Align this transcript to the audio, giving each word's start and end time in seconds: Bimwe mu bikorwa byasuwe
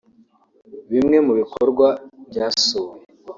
Bimwe 0.91 1.17
mu 1.25 1.33
bikorwa 1.39 1.87
byasuwe 2.29 2.95